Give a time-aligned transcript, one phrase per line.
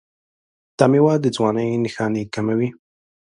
[0.77, 2.69] دا میوه د ځوانۍ نښانې کموي.